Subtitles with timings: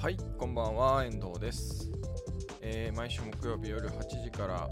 [0.00, 1.90] はい、こんばんは、遠藤です。
[2.62, 4.66] えー毎週木曜日夜8時から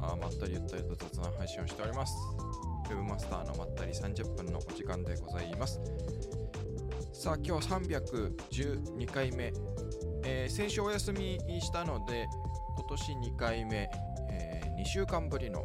[0.00, 2.16] あまったりゆったりと雑談配信をしております。
[2.90, 5.80] ウェブマスターのまったり30分のお時間でございます。
[7.12, 9.52] さあ、今日312回目。
[10.24, 12.26] えー先週お休みしたので、
[12.76, 13.88] 今年2回目、
[14.32, 15.64] え2週間ぶりの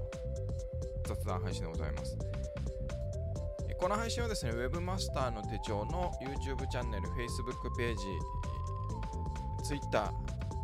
[1.08, 2.16] 雑談配信でございます。
[3.80, 8.04] この配信はですね、ウェブマスターの手帳の YouTube チャンネル、Facebook ページ、
[9.68, 10.12] Twitter、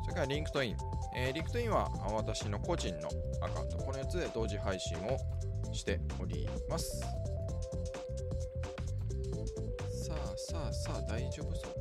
[0.04, 0.76] それから LinkedIn。
[1.16, 3.10] えー、LinkedIn は私の個人の
[3.42, 5.18] アカウント、このやつで同時配信を
[5.74, 7.00] しております。
[7.02, 7.08] さ
[10.14, 11.73] あさあさあ、大丈夫そう？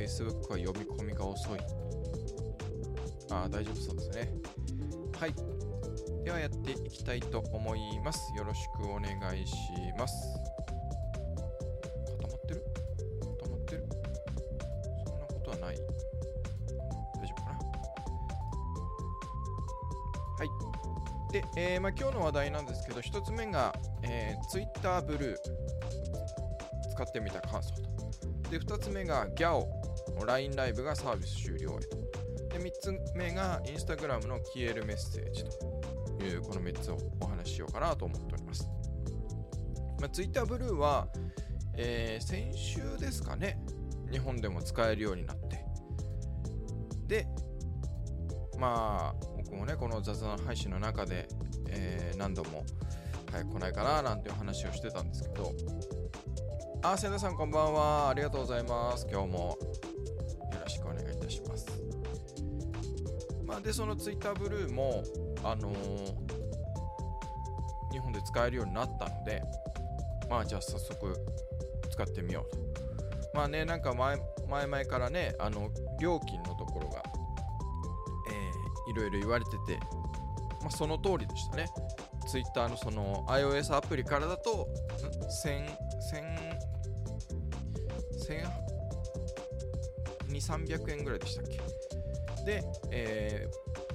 [0.00, 1.60] Facebook は読み込みが遅い。
[3.30, 4.32] ああ、大丈夫そうですね。
[5.18, 5.34] はい。
[6.24, 8.32] ではやっていきたいと思います。
[8.34, 9.54] よろしくお願いし
[9.98, 10.14] ます。
[12.18, 12.64] 固まってる？
[13.38, 13.86] 固まってる？
[15.04, 15.76] そんなことはない。
[15.76, 17.58] 大丈夫かな？
[20.38, 21.32] はい。
[21.32, 25.36] で、えーまあ、今日の話題なんですけど、一つ目が、えー、Twitter ブルー
[26.94, 27.82] 使ってみた感想と。
[28.50, 29.66] で、2つ目が GAO、
[30.24, 32.58] LINE ライブがサービス終了へ。
[32.58, 35.44] で、3つ目が Instagram の消えるメッセージ
[36.18, 38.68] というこの3つをお話ししようかなと思っております。
[40.00, 41.08] まあ、Twitter ブルーは、
[41.76, 43.60] えー先週ですかね、
[44.10, 45.64] 日本でも使えるようになって。
[47.06, 47.26] で、
[48.58, 51.28] まあ、僕もね、この雑談配信の中で、
[51.68, 52.64] えー何度も
[53.30, 55.52] 早く来ないかななんていう話をしてたんですけど、
[56.82, 58.08] あ、千田さんこんばんは。
[58.10, 59.06] ありがとうございます。
[59.10, 59.58] 今日も
[63.62, 65.02] で、その Twitter ブルーも、
[65.44, 66.14] あのー
[67.92, 69.42] 日本で使えるようになったので、
[70.28, 71.12] まあ、じゃあ早速
[71.90, 72.58] 使ってみようと。
[73.34, 74.16] まあね、なんか前
[74.48, 77.02] 前々からね、あの、料金のところが、
[78.28, 79.76] えーいろいろ言われてて、
[80.60, 81.66] まあ、その通りでしたね。
[82.28, 84.56] Twitter のその iOS アプリからだと、ん
[85.44, 85.68] ？1000、
[90.28, 91.58] 1000、1300円ぐらいでしたっけ？
[92.44, 93.90] で、えー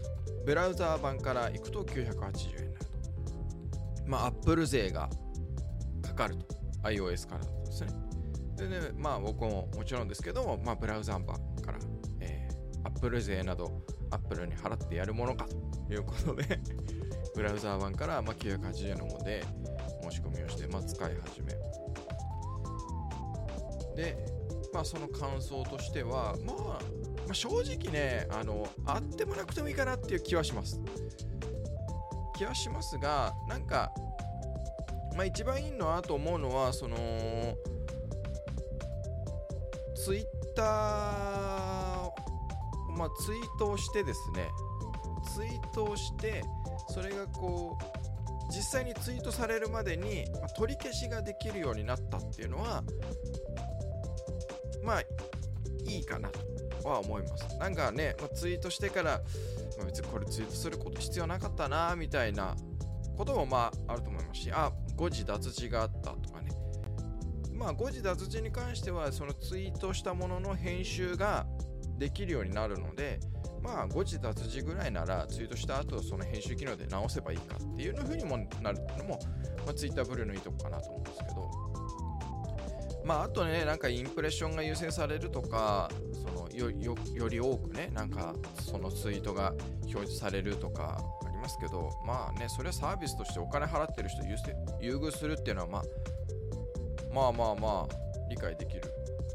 [0.46, 4.06] ブラウザー版から行くと980円になると。
[4.06, 5.10] まあ、Apple 税が
[6.04, 6.56] かかると。
[6.84, 7.90] iOS からですね。
[8.56, 11.80] でね、まあ僕ももちろんですけども、まあブラウザー版から、
[12.20, 15.48] えー、Apple 税など Apple に払ってやるものか
[15.88, 16.60] ということで、
[17.34, 19.44] ブラウザー版からまあ980円の方で
[20.04, 21.54] 申し込みをして、まあ、使い始め。
[23.96, 24.16] で、
[24.72, 26.80] まあその感想としては、まあ、
[27.26, 30.80] まあ、正直ね、あの、あってもなくてもいいかなっていう気はします。
[32.38, 33.92] 気はしますが、なんか、
[35.16, 36.98] まあ一番いいのはと思うのは、その、
[39.96, 40.26] ツイッ
[40.56, 40.66] ター、
[42.96, 44.50] まあツイートをしてですね、
[45.34, 46.44] ツイートをして、
[46.90, 47.84] それがこう、
[48.54, 52.84] 実際にツイートされるまでに、まあ取り消しができるようになったっていうのは、
[54.84, 56.40] まあ、いいかなと
[56.90, 57.58] は思います。
[57.58, 59.22] なんかね、まあ、ツイートしてから、
[59.78, 62.56] まあ、別にこれツイートすること必要なかったな、みたいな
[63.18, 66.52] こともまああると思いますし、あ、誤字脱字があったとかね。
[67.54, 71.46] まあ誤字脱字に関しては、そのツイートしたものの編集が
[71.98, 73.20] できるようになるので、
[73.62, 79.20] まあ誤字脱字ぐらいならツイートした後、その編集機能で直せばいいかっていうふうにもなるっていうのも、
[79.66, 81.76] まあ、Twitter ブルーのいいとこかなと思うんですけど、
[83.06, 85.90] まあ、あとね、なんかインプレッションが優先されるとか、
[86.56, 89.54] よよより多くね、なんかそのツイートが
[89.84, 95.84] 表示されるとかありますけど、まあね、それはサービスとしてお金払ってる人優先優遇するっていうのは、まあ、
[97.14, 98.82] まあまあまあ、理解できる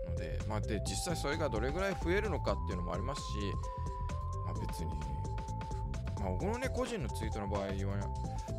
[0.09, 3.27] ので、まあ、で、実際それがどれぐらい増えるのかっていうのもありますし、
[4.47, 4.91] まあ、別に、
[6.21, 7.71] まあ、僕のね、個人のツイートの場合は、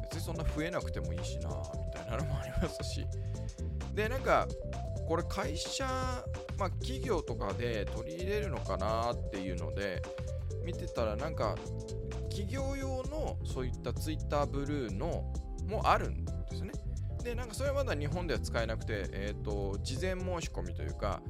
[0.04, 3.06] 別にそんな増えなくてもいいしな、みたいなのもありますし、
[3.94, 4.48] で、なんか、
[5.12, 5.86] これ会社、
[6.58, 10.02] まあ、企業とかで取り入れるのかなっていうので
[10.64, 11.58] 見てたらなんか
[12.30, 15.34] 企業用のそういったツイッターブルーの
[15.68, 16.72] もあるんですね。
[17.26, 21.22] で、なんかそれはまだ日本では使えなくて、えっ、と、事前申し込みというか、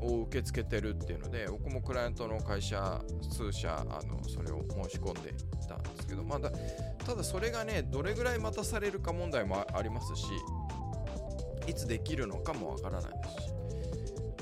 [0.00, 6.50] を受け付けてるっていうので僕もクライアントの会社数社あのそれを申し込んでいたんですけど、まだ
[7.04, 10.26] ただそれがねどれぐらい待たされるか問題もありますし
[11.66, 13.52] いつできるのかもわからないですし。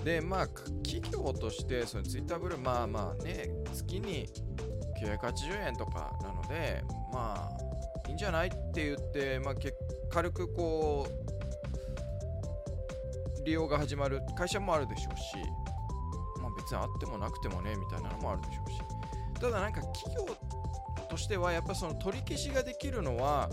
[0.04, 0.48] でまあ
[0.82, 4.28] 企業としてそのツイッターブルーまあまあね月に
[5.00, 7.56] 980円とかなのでまあ
[8.08, 9.54] いいんじゃないって言って、まあ、
[10.10, 11.12] 軽くこう
[13.44, 15.36] 利用が始まる会社もあるでしょうし、
[16.40, 18.78] まあ、別にあってもなくてもねみたいなのもあるでしょうし。
[19.40, 20.24] ただなんか企業
[21.08, 23.50] としてはやっぱその取り消しができるのは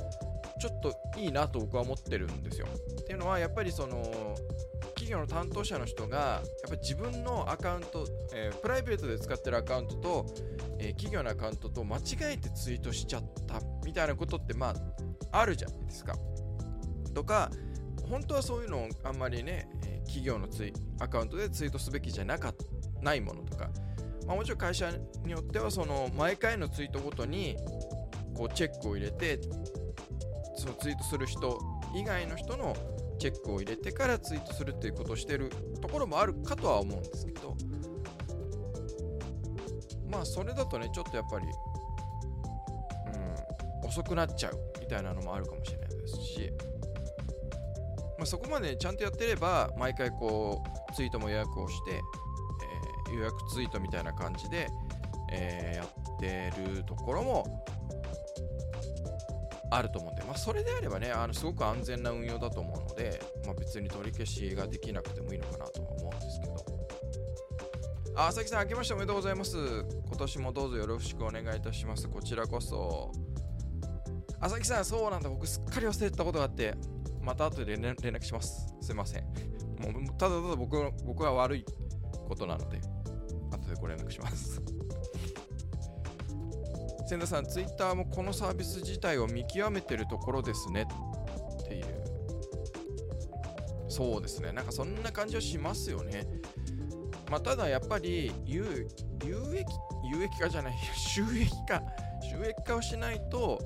[0.61, 2.67] ちょっといいなと僕は思ってるんですよ。
[3.01, 4.35] っていうのはやっぱりその
[4.89, 10.27] 企業の担当者の人がやっぱり自分のアカウント、えー、プライベートで使ってるアカウントと、
[10.77, 12.01] えー、企業のアカウントと間違
[12.33, 14.75] えてツイートしちゃったみたいなことってま
[15.31, 16.13] ああるじゃないですか。
[17.15, 17.49] とか
[18.07, 22.53] 本当はそういうのをあんまりね、えー、企業のツイアカウントでツイートすべきじゃなか
[23.01, 23.71] ないものとか、
[24.27, 24.91] まあ、もちろん会社
[25.25, 27.57] によってはその毎回のツイートごとに
[28.35, 29.39] こうチェックを入れて
[30.61, 31.59] そのツイートする人
[31.95, 32.75] 以外の人の
[33.17, 37.55] チェックを入れてからツイートするっていうことをしてるところもあるかとは思うんですけど
[40.07, 41.47] まあそれだとねちょっとやっぱり
[43.83, 46.51] うん遅くなっちゃうみたいなのもあるかもしれないですし、
[48.19, 50.61] まあ、そこまでちゃんとやってれば毎回こ
[50.91, 52.01] うツイートも予約をして、
[53.07, 54.67] えー、予約ツイートみたいな感じで、
[55.31, 57.65] えー、やってるところも
[59.71, 66.65] あると思うんで、まあ、それであればね、あのすごく安全な運用だと思うので、まあ、別に取り消しができなくてもいいのかなとは思うんですけど。
[68.15, 69.57] あ、朝木さん、明けましておめでとうございます。
[69.57, 72.09] 今年もどうぞよろしくお願いいたします。
[72.09, 73.11] こちらこそ。
[74.41, 75.29] 朝木さん、そうなんだ。
[75.29, 76.75] 僕、すっかり忘れてたことがあって、
[77.21, 78.75] また後で連絡します。
[78.81, 79.23] すいません。
[79.23, 81.65] もうただただ僕僕は悪い
[82.27, 82.81] ことなので、
[83.51, 84.61] 後でご連絡します。
[87.11, 90.87] 千田さん、ツイッターもこのサービス自体を見極めてるところですね
[91.59, 91.85] っていう。
[93.89, 94.53] そうですね。
[94.53, 96.25] なんかそんな感じはしますよね。
[97.29, 98.87] まあ、ただやっぱり有
[99.25, 99.65] 有益、
[100.09, 101.83] 有益化じゃない、 収益化、
[102.21, 103.59] 収益化をしないと、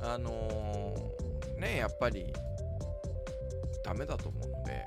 [0.00, 2.32] あのー、ね、やっぱり
[3.82, 4.86] ダメだと思うので、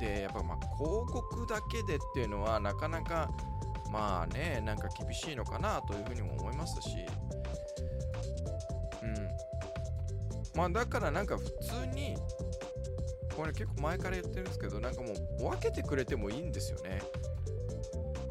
[0.00, 3.30] で、やっぱま広告だけでっていうのはなかなか
[3.94, 7.06] まあね、なんか厳しいのかなというふうにも思いますし、
[10.54, 12.16] まあだからなんか普通に、
[13.36, 15.08] これ結構前から言ってるんですけど、なんかも
[15.40, 17.02] う分けてくれてもいいんですよね。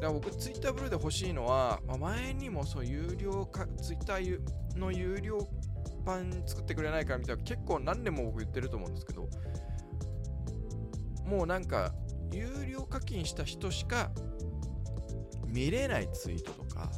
[0.00, 4.40] から僕、ツイッターブルーで欲しいのは、まあ、前にもそう有料か、ツイッター
[4.76, 5.46] の有料
[6.04, 9.28] 版作ってくれないかみたいな、結構何年も僕言ってると思うんですけど、
[11.24, 11.92] もうなんか、
[12.32, 14.10] 有料課金した人しか
[15.46, 16.90] 見れないツイートとか、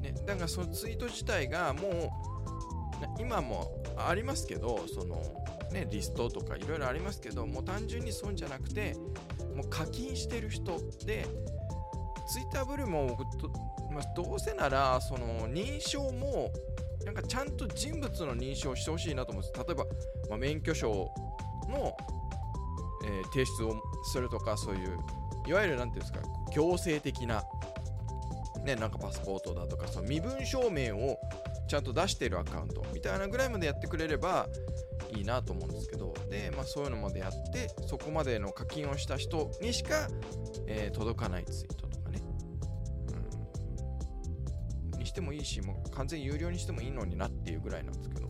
[0.00, 2.25] ね、だからそのツイート自体がもう
[3.18, 5.22] 今もありますけどその
[5.72, 8.94] ねリストとかいろいろありますけどもう単純に損じゃなくて
[9.54, 11.26] もう課金してる人で
[12.28, 13.16] ツイッターブルーも
[13.96, 16.50] まあ、どうせならその認証も
[17.06, 19.66] なんかちゃんと人物の認証してほしいなと思うんです。
[19.66, 19.84] 例えば、
[20.28, 21.10] まあ、免許証
[21.68, 21.96] の、
[23.06, 23.80] えー、提出を
[24.12, 24.98] するとかそういう
[25.46, 26.20] いわゆる何ていうんですか
[26.52, 27.42] 強制的な
[28.64, 31.18] ねなんかパスポートだとかその身分証明を
[31.68, 34.48] ちゃんと出しているアカウントみたいなぐらいまでやってくれれば
[35.14, 40.08] いいなと思うんですけどで、まあ、そういうのまでやってそこまでの課金をした人にしか、
[40.66, 42.20] えー、届かないツイートとかね、
[44.92, 48.26] うん、にしてもいいしもう完全有料にしてもいいのになっていうぐらいなんですけど。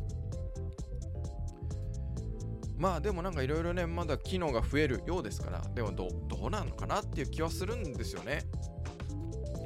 [2.79, 8.43] まあでもなんかいろいろね、まだ機能が増えるようですから、でもどどうなのかなっていう気はするんですよね。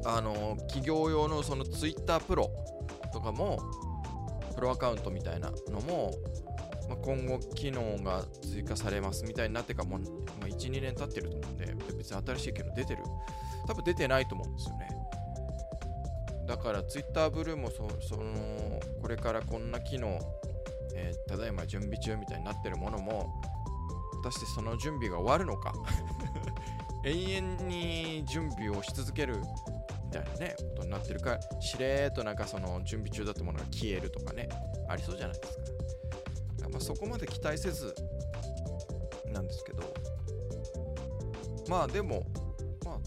[0.05, 2.51] あの、企業用のその Twitter プロ
[3.21, 3.59] とかも、
[4.55, 6.13] プロアカウントみたいなのも、
[6.89, 10.07] まあ、今後機能が追加されますみたいになってかもう、ま
[10.45, 13.03] あ、1、2年経ってると思うんで、別に新しい機能出てる
[13.67, 14.89] 多分出てないと思うんですよね。
[16.47, 20.19] だから Twitter ブルーもそそのこれからこんな機能
[20.95, 23.41] えー、ただいま準備中みたいになってるものも
[24.23, 25.73] 果たしてその準備が終わるのか
[27.05, 29.41] 永遠に準備をし続ける
[30.11, 34.49] たいなねことになってるかしれーっとなんかその準備中だったものが消えるとかね
[34.89, 35.57] ありそうじゃないです
[36.63, 36.69] か。
[36.71, 37.95] まあそこまで期待せず
[39.33, 39.83] なんですけど。
[41.69, 42.27] まあでも
[42.85, 42.99] まあ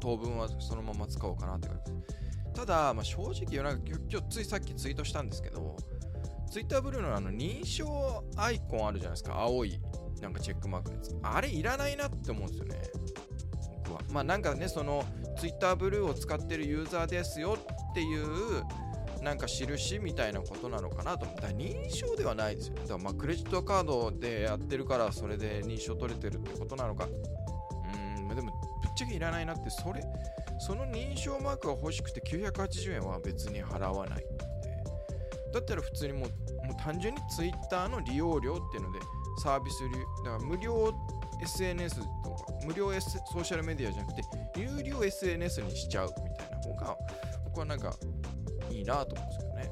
[0.00, 1.92] 当分はそのまま使おうかなって感じ
[2.54, 5.76] ただ、まあ、正直なんか今日ついさっきツイートしたんですけど
[6.50, 9.38] ツイッターブルーのあの認証アイコンあるじゃないですか。
[9.38, 9.78] 青い
[10.22, 11.16] なんかチェックマークのやつ。
[11.22, 12.80] あれいらないなって思うんですよね
[13.84, 14.00] 僕は。
[14.10, 15.04] まあなんかねその
[15.38, 17.56] Twitter ブルーを使ってるユーザーですよ
[17.90, 18.64] っていう
[19.22, 21.24] なんか印みたいなことなのかなと。
[21.24, 22.74] 思った認証ではないですよ。
[22.76, 27.06] だからまあクレジットカードでやってるからそれで認証取れてるってことなのか。
[27.06, 28.52] うんでも
[28.82, 29.70] ぶっちゃけいらないなって。
[29.70, 30.02] それ
[30.58, 34.24] その認証マークが欲しくて980円は別に払わない
[35.52, 38.98] だったら普通にもうもう単純に Twitter の利用料っていうので
[39.42, 39.90] サービス料
[40.24, 40.92] だから無料
[41.40, 42.37] SNS とか
[42.68, 44.22] 無料、S、ソーシャルメディアじゃなくて
[44.56, 46.96] 有料 SNS にしちゃうみたいな方が
[47.46, 47.96] 僕はなんか
[48.70, 49.70] いいなと思うんですけどね。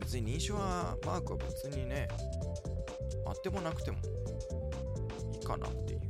[0.00, 2.08] 別に認証はマークは別にね
[3.24, 3.98] あってもなくても
[5.32, 6.00] いいかなっていう。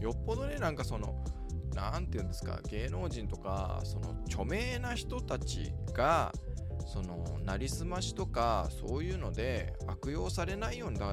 [0.00, 1.22] よっぽどねなんかその
[1.74, 6.32] 何て言うんですか芸能人とかその著名な人たちが
[6.86, 11.06] そのなりすましとかそういうので悪用されないようにだ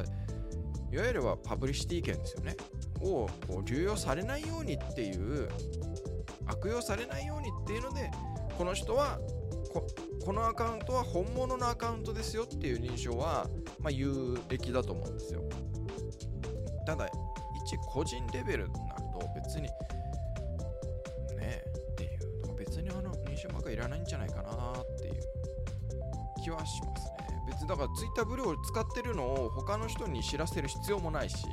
[0.93, 2.55] いわゆるはパブリシティ権ですよね。
[3.03, 5.49] をこう流用されないようにっていう
[6.45, 8.11] 悪用されないようにっていうので
[8.57, 9.19] この人は
[9.73, 9.87] こ
[10.25, 13.47] このアカウントは本物のアカウントですよっていう認証は、
[13.79, 15.41] まあ、有益だと思うんですよ。
[16.85, 17.07] ただ
[17.65, 19.63] 一個人レベルになると別に
[21.37, 25.13] ねっていう別にあの認証マークいらないんじゃないかなっていう
[26.43, 27.41] 気はしますね。
[27.47, 31.45] 別にだから Twitter ブルーを使ってるのを他の人に知らせる必要もないし。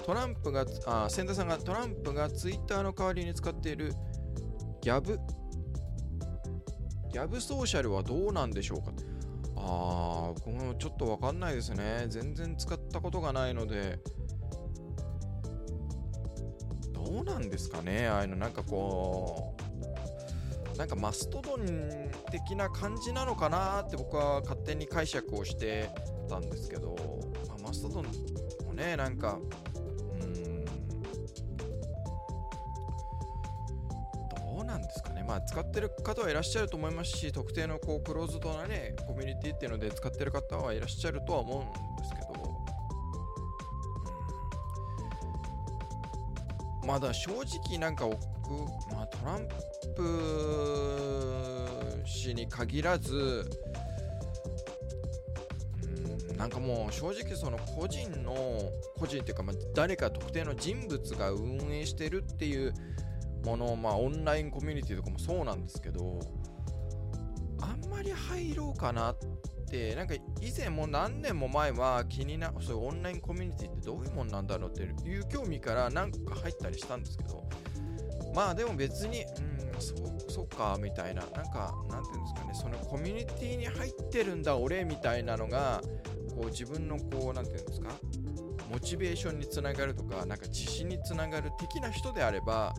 [0.06, 3.94] トランプがあ千田さんがトランプがツイッターの代わりに使っている
[4.82, 5.20] ギャブ？
[7.12, 8.92] ギャブソーシャルはどうなんでしょうか？
[9.58, 12.06] ああ僕もちょっとわかんないですね。
[12.10, 14.00] 全然使ったことがないので。
[16.94, 18.08] どうなんですかね？
[18.08, 19.51] ああいうのなんかこう
[20.78, 25.90] なんかマストドン的な感じなのかなって僕は勝手に解釈をして
[26.30, 26.96] たんですけど、
[27.48, 28.06] まあ、マストドン
[28.66, 29.40] もねなんか
[34.54, 35.24] どうなんですかね。
[35.28, 42.28] まあ使ってる方はいらっしゃると思いますし特定のこうクローズドなねコミュニティっていうので使ってる方はいらっしゃるとは思うんですけど、
[46.82, 48.06] うん、まだ正直なんか、
[48.92, 49.48] まあ、トラン
[49.96, 51.02] プ
[52.06, 53.50] 氏に限らず
[56.30, 58.36] うんなんかもう正直その個人の
[58.98, 62.74] 個人っていうかまあ誰か特定の人物が運営してるっていう
[63.46, 66.20] ものまあオンラインコミュニティとかもそうなんですけど
[67.62, 69.18] あんまり入ろうかなっ
[69.70, 70.22] てなんか以
[70.56, 77.44] 前も何年も前は気になそういうオンラインコミュニティってどういうもんなんだろうっていう興味からなんか入ったりしたんですけど
[78.34, 81.22] まあでも別にうんそうそうかみたいな。
[81.36, 82.54] なんかなんていうんですかね。
[82.54, 85.82] そのコミュニティに入ってるんだ俺みたいなのが
[86.36, 87.90] こう自分のこう何て言うんですか？
[88.70, 92.74] モチベーションにつながるとかなんか自信につながる的な人であれば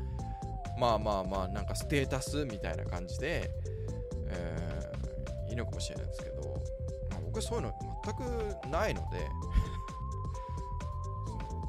[0.78, 3.50] まあまあまあなんかステータスみたいな感じで、
[4.28, 6.36] えー、いいのかもしれないですけど、
[7.10, 9.28] まあ、僕はそういうの全くないので。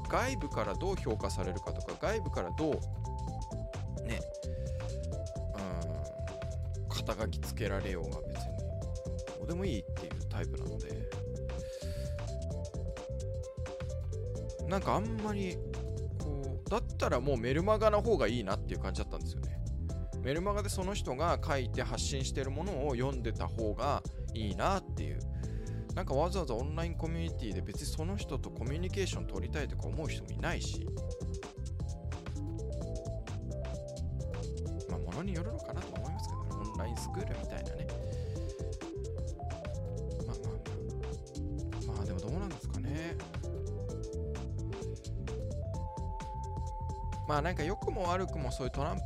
[0.08, 2.78] 外部からどう評価されるかとか外部からどう
[7.04, 8.44] 肩書きつけられようが別に
[9.38, 10.88] どうでもいいっていうタイプなので
[14.68, 15.56] なんかあんまり
[16.18, 19.58] こうだったらもうメルマガの方がいいなっていう感じだったんですよね。
[20.22, 25.18] メルマガでその人が書いて発信してるものを読んでた方がいいなっていう。
[25.94, 30.88] なんかわざわざオンラインコミュニティで別にその人とコミュニケーション取りたいとか思う人もいないし。
[47.34, 48.98] まあなんか良くも悪くもそういうトラン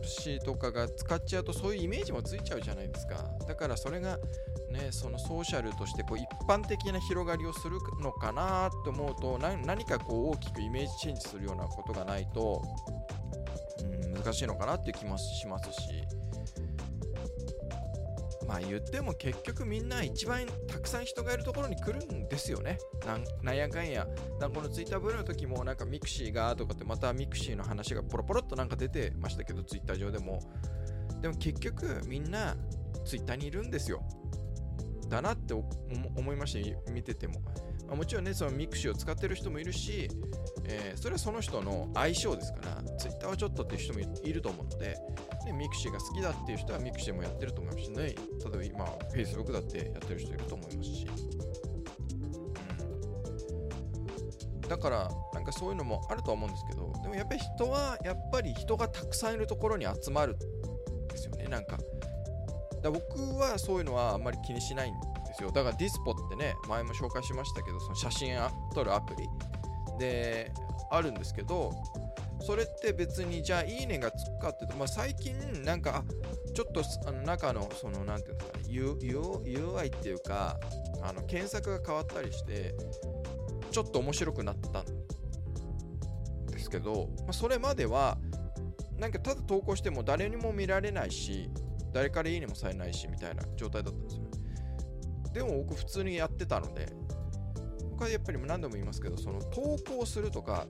[0.00, 3.24] プ氏とかが使っちゃうとそういうイメージもついちゃうじゃないですか。
[3.46, 4.18] だからそれが
[4.72, 12.64] ねそのソーシャルとしてこう一般的な広がりをするのかなと思うと何かこう大きくイメージチェンジするようなことがないと、
[13.80, 16.02] うん、難しいのかなっていう気もしますし。
[18.52, 22.76] まあ言っても結局みんな一番たくさん人がいるところに来るんですよね。
[23.42, 24.06] なんやかんや。
[24.38, 30.40] なんこのツイッターブルーの時もなんかミクシーがとかってまたミクシーの話がポロポロっとなんか出てましたけどツイッター上でも。
[31.22, 32.54] でも結局みんな
[33.06, 34.02] ツイッターにいるんですよ。
[35.08, 37.40] だなって思いました見てても。
[37.86, 40.08] まあ、もちろんねそのミクシーを使ってる人もいるし、
[40.64, 44.96] えー、それはその人の相性ですからツイッターはちょっとっていう人もいると思うので
[45.44, 48.14] でミクシーが好きだっていう人はミクシーもやってると思いますしね例え
[48.48, 48.84] ば今
[49.14, 51.06] Facebook だってやってる人いると思いますし、
[54.68, 61.76] だからなんかそういうのもあるとは思うんですけどでもやっぱり人はやっぱり人がたくさんいるところに集まるんですよねなんか。
[62.82, 64.94] だ僕はそういうのはあんまり気にしないん
[65.32, 65.50] ですよ。
[65.50, 68.36] だからディスポってね前も紹介しましたけどその写真
[68.74, 69.28] 撮るアプリ。
[69.98, 70.52] で
[70.90, 71.72] あるんですけど
[72.40, 76.02] それって別にじゃあいいねがつくかっていうと、まあ、最近なんか
[76.54, 78.30] ちょっとあの中のその何て
[78.68, 80.58] 言うんですかね UI っていうか
[81.02, 82.74] あの検索が変わったりして
[83.70, 84.84] ちょっと面白くなったん
[86.46, 88.18] ですけど、まあ、それまでは
[88.98, 91.48] なんかただ投稿しても誰にも見られないし
[91.92, 94.22] 誰からいいねもされないしみたいな状態だったんですよ。
[95.32, 96.86] でも僕普通にやってたので
[97.90, 100.66] 僕はやっぱり何度も言いますけどその投稿するとか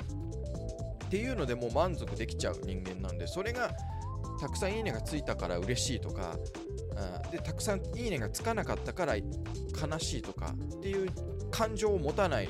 [1.07, 3.71] っていうのでもう満足できちゃう人間なんでそれが
[4.41, 6.37] たくさんいいねがついたから嬉しいとか
[7.31, 9.25] でたくさんいいねがつかなかったから悲
[9.99, 11.11] しいとかっていう
[11.51, 12.49] 感情を持たない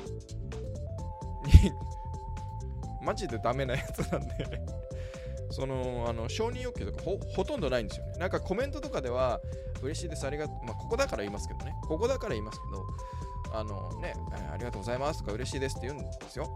[3.01, 4.82] マジでダメなやつなんで。
[5.53, 7.03] そのあの承認欲求とか
[7.35, 8.13] ほとんどないんですよね。
[8.17, 9.39] なんかコメントとかでは
[9.81, 11.73] 嬉しいですありがとうまあここだから言いますけどね。
[11.87, 14.15] ここだから言いますけどあのね
[14.51, 16.49] ありがとうございますとか嬉しいですって言うんですよ。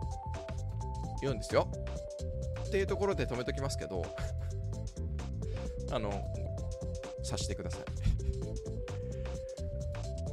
[1.21, 1.67] 言うんですよ。
[2.67, 4.03] っていうところで止めときますけど、
[5.91, 6.11] あの、
[7.23, 7.81] 察してください。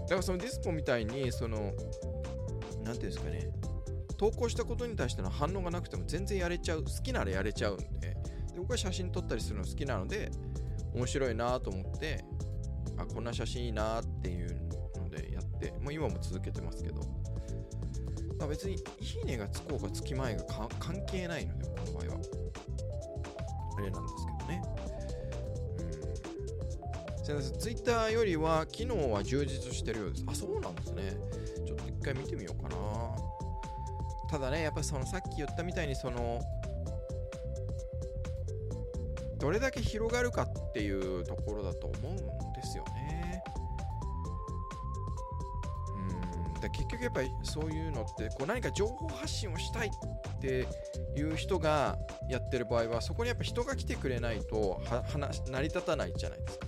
[0.02, 1.72] だからそのディスポみたいに、その、
[2.82, 3.48] なんていうんですかね、
[4.18, 7.78] 投稿したことに対しての反応がなくても全然やれちゃう、好きならやれちゃう、
[8.64, 10.30] 僕は写真撮ったりするの好きなので、
[10.94, 12.24] 面白いなと思って、
[12.96, 14.56] あ、こんな写真いいなっていう
[14.96, 17.02] のでやって、もう今も続けてますけど、
[18.38, 18.78] まあ、別にい
[19.22, 20.44] いねがつこうがつきまいが
[20.78, 22.20] 関係ないので、この場合は。
[23.76, 24.62] あれなんですけどね。
[27.28, 27.58] うん。
[27.58, 30.24] ツイッターよりは機能は充実してるようです。
[30.26, 31.12] あ、そうなんですね。
[31.66, 32.76] ちょっと一回見てみようかな。
[34.30, 36.40] ただね、やっぱそのさっき言ったみたいにその、
[39.44, 43.44] どれだけ広がるかっていうところだと思うんですよね。
[46.62, 49.90] だ結局やっぱりそういうのってこう何か情報発信をしたいっ
[50.40, 50.66] て
[51.14, 51.98] いう人が
[52.30, 54.80] やってる場合はそこにやっぱ人が来てくれないと
[55.12, 56.66] 話成り立たないじゃないですか。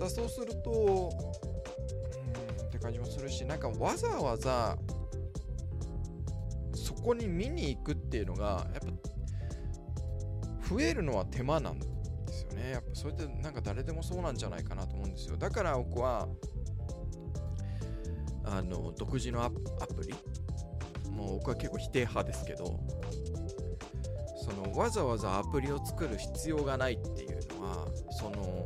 [0.00, 1.12] だそうすると
[2.58, 4.76] うんって感じもするしなんかわざわざ
[6.74, 9.11] そこに見に行くっていうのがやっぱ
[10.72, 11.86] 増えるのは手間なんで
[12.32, 12.70] すよね。
[12.70, 15.36] やっぱそれってなんか誰でもそうなんじゃないかなと思うんですよ。
[15.36, 16.28] だから僕は
[18.44, 19.58] あの独自のアプ
[20.02, 20.14] リ
[21.10, 22.80] もう僕は結構否定派ですけど
[24.42, 28.64] そのわざわざアプリを作る必要がないっていうのはその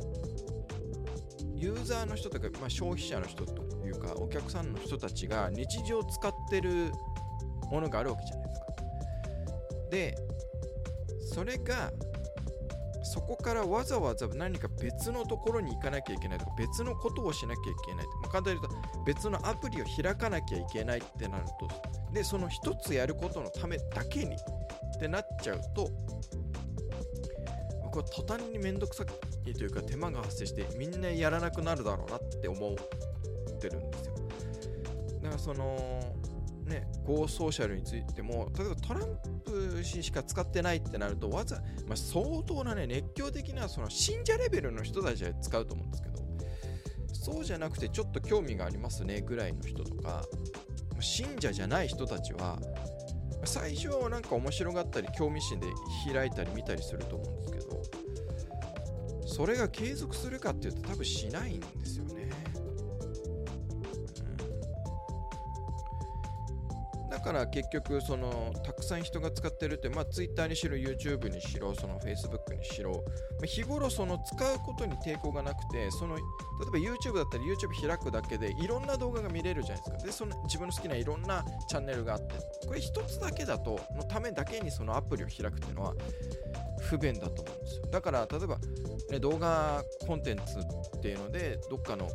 [1.55, 6.91] ユーザーの人とか、まあ、消費者の人というかお客さんの人たちが日常使ってる
[7.71, 8.67] ものがあるわけじゃないですか。
[9.89, 10.15] で
[11.27, 11.91] それが
[13.03, 25.89] そこからわざわざ何か別のところに行かなきゃいけないとか別のことをしなきゃいけないとか、ま、簡単に言うと別のアプリを開かなきゃいけないってなるとでその一つやることのためだけにってなっちゃうと
[27.83, 29.03] 僕は途端に面倒くさ
[29.45, 32.73] いというか手間が発生してみんなやらなくなるだろうなって思っ
[33.59, 34.15] てるんですよ。
[35.21, 36.13] だからその
[36.67, 46.17] ね、Go ソーシャルについても、例えばトランプ氏しか使ってないってなると、わざ、まあ、相当なね、熱狂的なその信者レベルの人たちは使うと思うんですけど、
[47.13, 50.23] そうじゃなくてちょっと興味がありますねぐらいの人とか、
[51.01, 52.59] 信者じゃない人たちは、
[53.43, 55.67] 最初はなんか面白がったり、興味心で
[56.11, 62.29] 開いたり見たりすると思うんですけど、それが継続するかっていうと多分しないんですよね。
[67.27, 72.99] から結局そのたくさん人が使ってるって、まあ、Twitter にしろ YouTube にしろその Facebook にしろ、ま
[73.43, 80.05] あ、日頃その使うことに抵抗がなくてその例えば YouTube だったら YouTube 開くだけでいろんな動画が見れるじゃないですか。
[80.05, 82.35] でその自分の好きないろんなチャンネルがあって
[82.65, 85.93] これ一つだけだとのためだけにそのアプリを開くっていうのは
[86.79, 87.85] 不便だと思うんですよ。
[87.91, 88.57] だから例えば、
[89.11, 90.59] ね、動画コンテンツ
[90.97, 92.07] っていうのでどっかの、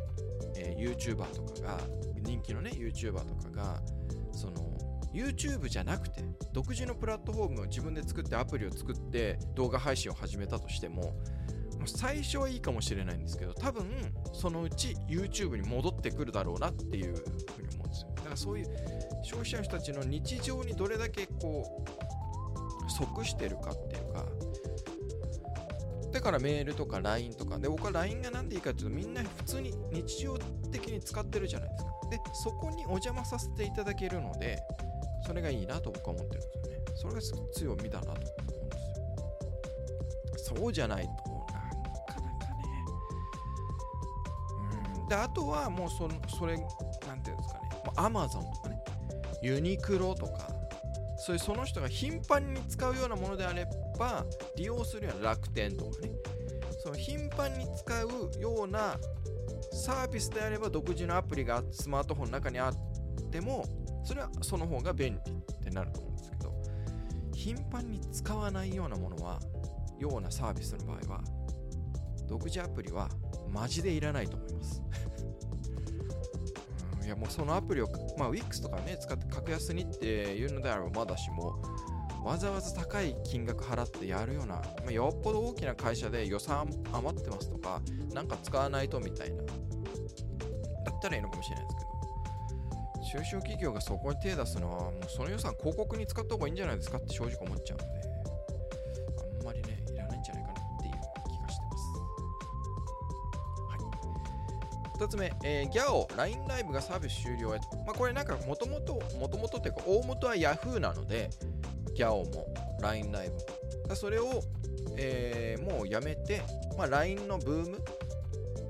[0.57, 1.79] えー、YouTuber とかが
[2.23, 3.81] 人気のね YouTuber とかが
[4.33, 4.73] その
[5.13, 11.13] YouTube じゃなくて独自のプラットフォームを自分で作ってアプリを作って動画配信を始めたとしても
[11.85, 13.85] 最初はいいかもしれないんですけど多分
[14.33, 18.11] そのうち YouTube に戻ってくるだろうなっていうふうに思うんですよ。
[18.15, 18.65] だからそういう
[19.23, 21.85] 消費者の人たちの日常にどれだけこ
[22.87, 24.25] う即してるかっていうか
[26.11, 30.37] だからメールとか LINE とかで僕は LINE が何でいいかっていうとみんな普通に日常
[30.71, 31.91] 的に使ってるじゃないですか。
[32.11, 34.61] でそこにお邪魔させていただけるので
[35.25, 36.83] それがいいなと僕は思ってるんですよね。
[36.95, 37.21] それが
[37.53, 38.77] 強みだなと思うんで
[40.39, 40.55] すよ。
[40.57, 42.75] そうじゃないとなかなかね。
[45.01, 45.07] うん。
[45.07, 47.69] であとはもうそそれなんていうんですかね。
[47.95, 48.83] アマゾンとかね。
[49.41, 50.49] ユニクロとか。
[51.17, 53.65] そういうその人が頻繁に使うようなものであれ
[53.97, 54.25] ば
[54.57, 56.11] 利用するような楽天とかね。
[56.83, 58.09] その頻繁に使う
[58.41, 58.97] ような
[59.71, 62.73] サービスであれば独自のアプリがスマートフォンの中にあっ
[63.31, 63.65] ても
[64.03, 66.53] それはその方が便利ってなると思うんですけど
[67.33, 69.39] 頻繁に使わないようなものは
[69.99, 71.21] ようなサービスの場合は
[72.27, 73.09] 独自アプリは
[73.49, 74.81] マジでいらないと思います。
[77.05, 77.87] いやもうそのアプリを、
[78.17, 81.61] まあ、Wix とかね使って格安にっていうのであればまだしも
[82.23, 87.81] わざわざ高い金額払ってやるような、まあ、よっぽど大きな会社で予算余ってますとか
[88.13, 89.43] なんか使わないとみたいなだ
[90.91, 91.92] ったらいいのかもしれないですけど
[93.13, 97.85] 中小企業がそこに手出すのはもうその予算広告に使った方がいいんじゃないですかって正直思っちゃうんで
[99.39, 100.97] あんまりねいらないんじゃないかなっていう気
[101.43, 101.83] がしてます。
[103.69, 103.77] は
[104.95, 111.29] い2つ目、えー、ギャオ LINE ライブがサービス終了へまあこれなんかもともともともとっていうか大元は Yahoo なので
[111.93, 114.41] ギャオも LINE ライブもそれを、
[114.97, 116.41] えー、もうやめて、
[116.79, 117.77] まあ、LINE のブーム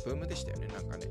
[0.04, 1.08] ブームでしたよねなんかね。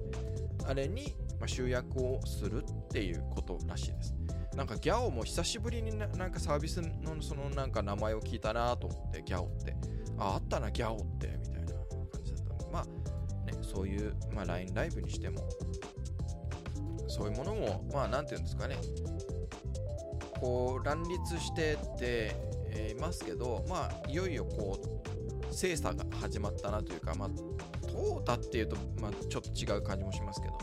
[0.69, 4.15] あれに、まあ、集約をするっていうことらしいです。
[4.55, 9.75] なんかギャオも久しぶりにななんかサービスのそのなんか名前を聞いたなと思ってギャオって。
[10.19, 11.73] ああったなギャオってみたいな
[12.13, 12.55] 感じだった。
[12.55, 15.41] んでまあねそういう、まあ、LINE ライブにしても
[17.09, 18.77] そういうものもまあなんていうんですかね。
[20.41, 22.35] こう乱立してって
[22.91, 27.29] いますけど、まあ、いよいよこう精査が始まったなというか、まあ、
[27.87, 30.55] 淘汰っていうと、まあ、ちょっと違う感じもしますけど、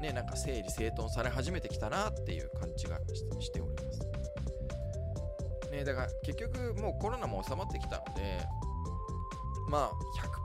[0.00, 2.98] ね、なんか整理整頓され始めてきたなっていう感じが
[3.40, 4.00] しております。
[5.70, 8.46] ね、だから結局もうコロナも収まってきたので、
[9.68, 9.92] まあ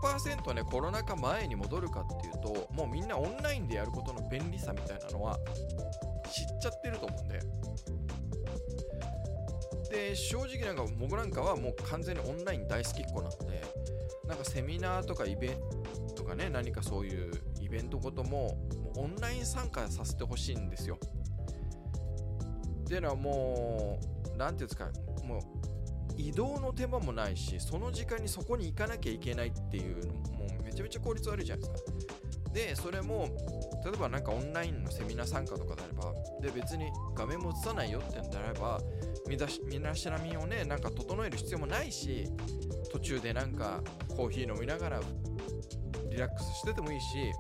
[0.04, 5.38] 100%ねコロナ禍前に戻るかっていうともうみんなオンラインでやることの便利さみたいなのは
[6.30, 7.40] 知っちゃってると思うんで
[9.92, 13.62] で正直なんか僕なんかはもう完全にオンライン大好きっ子なので
[14.28, 15.52] なんかセミナーとかイベン
[16.16, 18.58] トとかね何かそういうイベントごとも
[18.95, 20.97] オンライン参加させてほしいんですよ。
[22.82, 23.99] っていうのはも
[24.34, 24.89] う何ていうんですか
[25.23, 25.41] もう
[26.17, 31.91] 移動の手間もないしその時間にそこに行かなきゃいけないっていうのもめちゃめちゃ効率悪いじゃないですか。
[32.54, 33.30] でそれも
[33.86, 38.80] 例えばなんかオンラインのセミナー参加とかであればで別に画面も映さないよってんであれば
[39.27, 42.27] 身だし身だしなみをねなんか整える必要もないし
[42.91, 43.82] 途中でなんか
[44.15, 45.01] コーヒー飲みながら
[46.10, 47.32] リラックスしててもいいし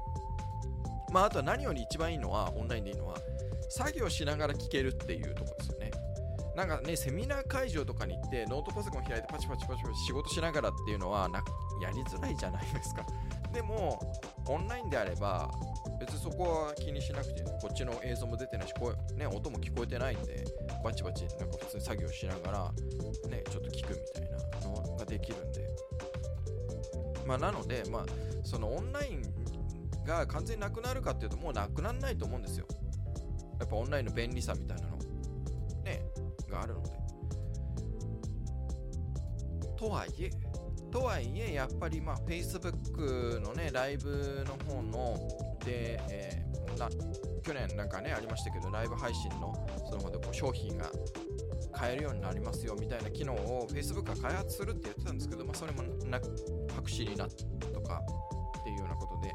[1.11, 3.17] まああとは何より一番いいのはオンラインでいいのは
[3.69, 5.91] 作業しながら聞けるっていうとこですよね。
[6.55, 11.41] なんかねセミナー会場とかに行ってノートパソコン開いてパチパチパチパチ仕事しながらっていうのはな
[11.81, 13.05] やりづらいじゃないですか。
[13.53, 13.99] でも
[14.47, 15.49] オンラインであれば
[15.99, 20.43] 別にそこは気にしなくてこっちの映像も出てないしこ、ね、音も聞こえてないんで
[20.83, 22.71] バチバチなんか普通に作業しながら、
[23.29, 25.67] ね、ちょっと聞くみたいなのができるんで。
[27.25, 28.05] まあなのでまあ
[28.43, 29.40] そのオンライン
[30.05, 32.65] が完全になくなるかっていうともうなくならないと思うんですよ。
[33.59, 34.97] やっぱオンラインの便利さみたいなの。
[35.83, 36.03] ね。
[36.49, 36.89] があるので。
[39.77, 40.29] とはいえ
[40.91, 45.17] とはいえ、やっぱりまあ Facebook のね、ライブの方の、
[45.63, 46.89] で、えー、な
[47.41, 49.53] 去年なんかね、ありましたけど、ライブ配信の
[49.89, 50.91] その方でこう商品が
[51.71, 56.19] 買えるようになりますよみたいな機能を Facebook が開発するって言ってたんですけど、まあ、それもな
[56.75, 58.01] 白紙になったとか
[58.59, 59.33] っていうようなことで、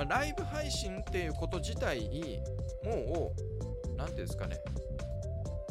[0.00, 2.08] まあ、ライブ配信っていうこと自体
[2.82, 3.34] も
[3.92, 4.56] う、なんていうんですかね、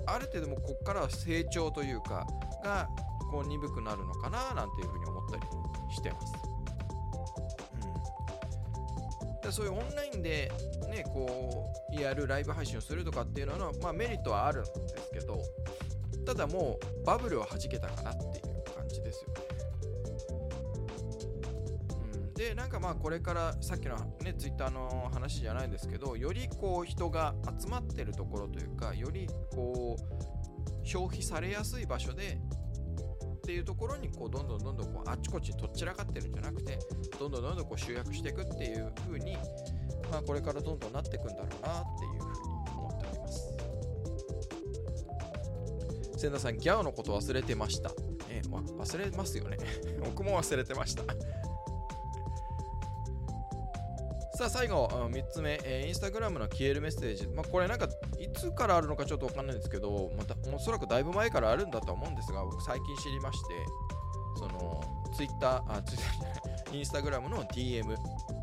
[0.06, 2.28] ある程度もここからは成長というか、
[2.64, 2.88] が
[3.32, 5.42] こう鈍くなるのかななんていうふうに思ったり
[5.92, 6.34] してます。
[9.24, 10.52] うん、でそういうオンラインで
[10.90, 15.42] ねこうやるライブ配信をするとかっていうのは、まあ、メリットはあるんですけど
[16.26, 19.59] ただもうバブルを弾けたかなっていう感じですよね。
[22.70, 32.40] かまあこれからさっきのねツイッターの話じゃないんですけどよりこう人が集まってるところというかよりこう消費されやすい場所で
[33.38, 36.78] っていうところにこうどんどんどんどんこうあっちこっちとっちらかってるんじゃなくて
[37.20, 39.36] どんどんどんどんこう集約していくっていうふうに
[40.12, 43.60] まあこれからどんどんなっていくんだろうなっていうふうに思っております。
[46.18, 47.92] 千田さんギャオのこと忘れてました。
[48.30, 49.58] え忘れますよね。
[50.04, 51.04] 僕も忘れてました。
[54.40, 57.28] さあ、最後、3つ目、えー、インスタグラムの消えるメッセージ。
[57.28, 63.46] まあ、これなんか、いつからあるのかちょっとわかんないんですけど、また、おそらくだいぶ前からあるんだと思うんですが、僕最近知りまして、
[64.38, 64.82] その、
[65.14, 67.98] ツイッター、あ、ツイッターじゃない、インスタグラムの DM、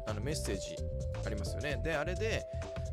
[0.07, 0.77] あのメッセージ
[1.25, 1.81] ありますよね。
[1.83, 2.45] で、あれで、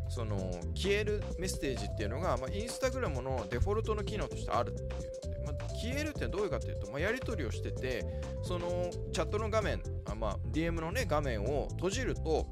[0.07, 0.37] その
[0.73, 5.07] 消えるメッセージっていうのが、まあ、インスタグラムのデフォルトの機能としてあるっていうので、
[5.45, 8.05] まあ、消えるってどういうかっていうと、まあ、やり取りをしてて
[8.43, 12.47] そのチャットの画面あ、まあ、DM のね画面を閉じると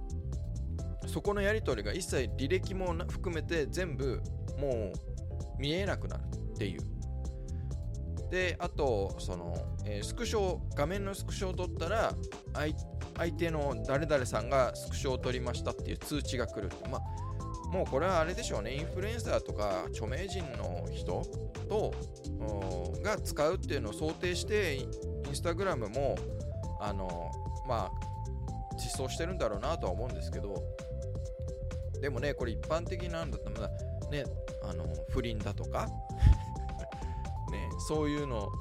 [1.12, 4.22] そこのやり取りが一切履歴も含めて全部
[4.60, 4.94] も
[5.58, 6.82] う見えなくなるっていう。
[8.30, 12.14] であとその、えー、スクショ画面のスクショを取ったら
[12.54, 17.02] 相手の誰々さんがスクショを取りましたっていう通知が来るってまあ
[17.72, 21.24] もうこれはあれでしょうね、インフルエンサーとか著名人の人
[21.70, 21.94] と
[23.02, 24.92] が使うっていうのを想定して、イン
[25.34, 26.18] スタグラムも、
[26.82, 27.32] あの、
[27.68, 27.92] まあ、
[28.76, 30.62] 実装してるんだろうなとは思うんですけど、
[32.02, 33.70] でもね、これ一般的なんだったら、
[34.10, 34.26] ね、
[34.64, 35.88] あの、不倫だとか
[37.52, 38.52] ね、そういうの、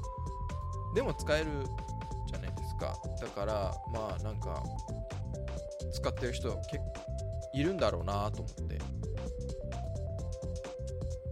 [0.95, 1.65] でも使える
[2.27, 2.97] じゃないですか。
[3.19, 4.63] だから、まあなんか、
[5.91, 6.93] 使ってる人結構
[7.53, 9.11] いるんだろうなと思って。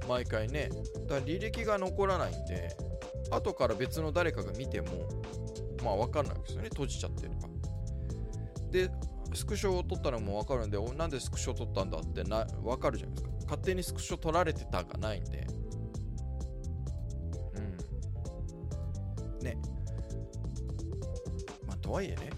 [0.10, 0.70] 毎回ね
[1.08, 2.76] だ履歴が残らないんで
[3.30, 4.88] 後から別の誰かが見ても
[5.84, 7.48] まあ分かんないですよね閉じちゃってるか
[8.72, 8.90] で
[9.34, 13.32] スクショを撮ったのも分かるんでなんでスクショを撮ったんだってな分かるじゃないですか。
[13.44, 15.48] 勝手にスクショ撮られてたがないんで。
[19.40, 19.44] うん。
[19.44, 19.58] ね。
[21.66, 22.30] まあとはいえね。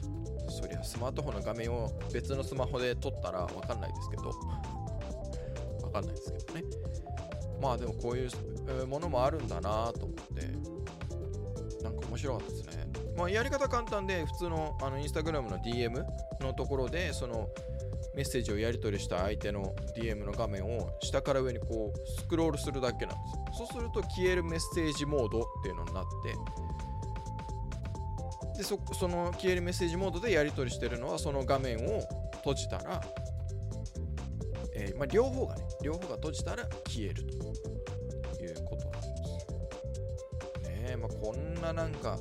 [0.50, 4.32] そりゃスマートフォンの画面を別のスマホで撮ったら分かんないですけど。
[5.82, 6.64] 分かんないですけどね。
[7.62, 10.71] まあでもこういうものもあるんだなと思って。
[12.12, 12.88] 面白かったですね。
[13.16, 16.04] まあやり方簡単で普通のあのインスタグラムの DM
[16.42, 17.48] のところでその
[18.16, 23.22] メッセージをやり取りした相手の DM の画面を下から上にこうスクロールするだけなんで
[23.54, 23.60] す。
[23.60, 26.06] そうすると消えるメッセージモードっていうのになっ
[28.54, 32.02] てでそその消えるメッセージモードでやり取りしてるのはその画面を
[32.44, 33.02] 閉じたら
[34.74, 37.71] えー、まあ、両方がね、両方が閉じたら消えると。
[41.22, 42.18] こんななんか、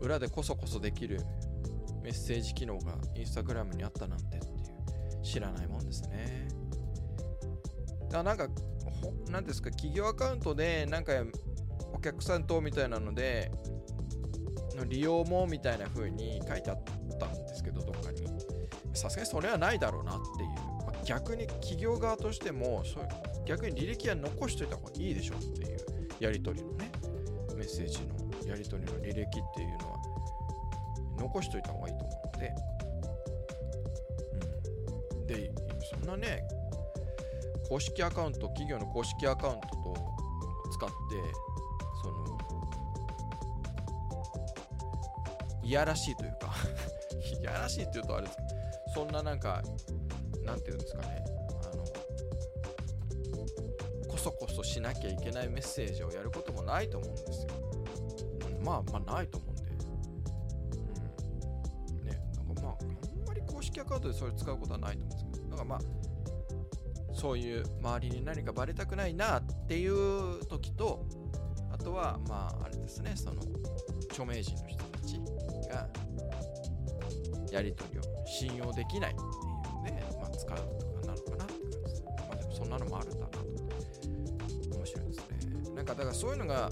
[0.00, 1.20] 裏でこそこそできる
[2.02, 6.48] メッセージ機能がインスタグラムにあったなんてっていう、知らないもんですね。
[8.10, 8.48] だなんか、
[9.28, 11.12] なんですか、企業アカウントで、なんか、
[11.92, 13.50] お客さんとみたいなので、
[14.76, 16.84] の利用もみたいな風に書いてあっ
[17.18, 18.26] たんですけど、どっかに。
[18.96, 20.48] さすがにそれはないだろうなっていう
[20.86, 23.08] ま逆に企業側としてもそう
[23.44, 25.78] 逆に履歴は残しといた方がいいでしょっていう
[26.18, 26.75] やり取りの
[27.56, 29.96] メッセージのやり取りの履歴っていうのは
[31.18, 32.54] 残しといた方がいいと思うので、
[35.20, 35.50] うん、で
[35.90, 36.46] そんなね
[37.68, 39.96] 公式アカウント企業の公式アカウントと
[40.72, 40.94] 使って
[42.02, 42.38] その
[45.64, 46.54] いやらしいというか
[47.40, 48.38] いやらしいっていうとあれです。
[48.94, 49.62] そんななんか
[50.44, 51.35] 何て言うんですかね。
[54.56, 57.48] そしなきゃいけないメッセージをやることもないと思うんですよ、
[58.64, 59.62] まあまあないと思うんで。
[61.90, 62.04] うん。
[62.06, 62.84] ねなんかまああ
[63.24, 65.50] んまり公式アカウントでそれ使うことはないと思うんですけど。
[65.50, 65.80] だかまあ
[67.12, 71.04] そういう周りに何かバレたくないなっていう時と
[71.70, 73.42] あとはまああれですねその
[74.10, 75.20] 著名人の人たち
[75.70, 75.88] が
[77.52, 82.04] やり取りを信用できないって使うとかなのかなって感じです。
[82.06, 83.55] まあでもそんなのもあるんだなと。
[85.86, 86.70] かだからそういうのが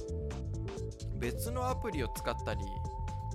[1.18, 2.60] 別のアプリを使ったり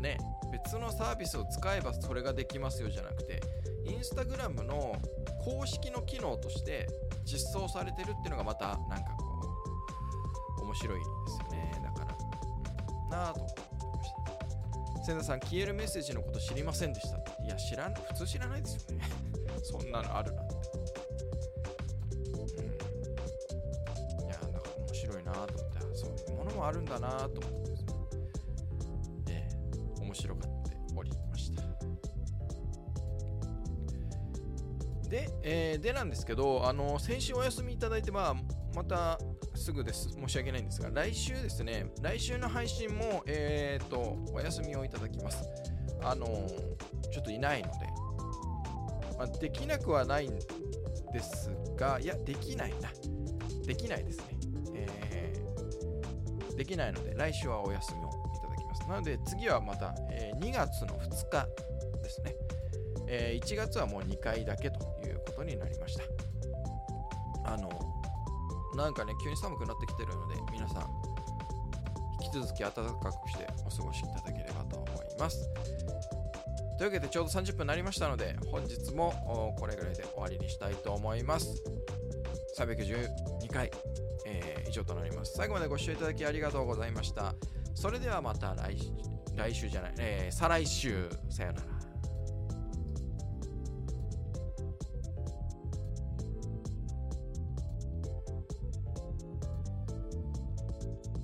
[0.02, 0.18] ね
[0.52, 3.42] 別のサービスを使えばそれができますよじゃなくて
[3.86, 4.96] インスタグラムの
[5.44, 6.88] 公式の機能として
[7.26, 9.26] 実装されてるっていうのがまたなんかこ
[10.60, 11.82] う面白いですよね。
[11.84, 12.18] だから、
[13.04, 14.10] うん、なあと思いまし
[15.00, 15.06] た。
[15.06, 17.18] 千田さん消えるメッセージのこと知りませんでした。
[17.44, 19.04] いや知らん普通知らないですよね。
[19.64, 20.39] そんなのあるな
[26.70, 27.64] あるんだなと思っ
[29.26, 31.64] て、えー、面白がっておりました。
[35.10, 38.36] で、えー、でなんですけど、あの、先週お休みいただいて、まあ、
[38.76, 39.20] また
[39.56, 40.10] すぐです。
[40.10, 45.44] 申し訳ないんですが、来週ですね、来週の配信も、えっ、ー、と、お休みをいただきます。
[46.02, 46.26] あの
[47.12, 47.74] ちょっといないので、
[49.18, 50.40] まあ、できなくはないん
[51.12, 52.90] ですが、いや、できないな。
[53.66, 54.39] できないですね。
[56.60, 58.82] できないので来週はお休みをいただきます。
[58.90, 61.48] なので次はまた、えー2月の2日
[62.04, 62.36] ですね、
[63.08, 66.04] えー1月はもう2回だけということになりました。
[67.46, 67.70] あの
[68.76, 70.92] なんかね急に寒くなってきてるので皆さん
[72.22, 75.50] 引き続き暖かくしてお過ごしいただければと思います。
[76.78, 81.64] というわけでちょうど30分になりましたので本日もこれぐらいで終わりにしたいと思います。
[82.58, 83.72] 312回、
[84.70, 85.34] 以上となります。
[85.36, 87.34] 最後までご視聴いただきありがとうございました。
[87.76, 88.78] それではまた来
[89.36, 91.10] 来週じゃない、えー再来週。
[91.30, 91.79] さよなら。